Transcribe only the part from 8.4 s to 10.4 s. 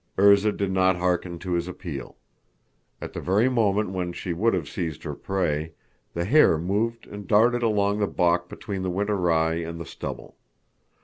between the winter rye and the stubble.